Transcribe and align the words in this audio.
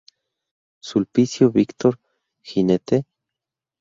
Sulpicio 0.79 1.51
Víctor, 1.51 1.99
¿jinete? 2.41 3.05